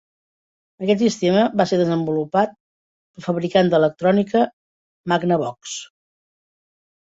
Aquest 0.85 1.03
sistema 1.03 1.43
va 1.61 1.67
ser 1.71 1.79
desenvolupat 1.81 2.57
pel 2.57 3.25
fabricant 3.27 3.71
d'electrònica 3.75 4.43
Magnavox. 5.15 5.79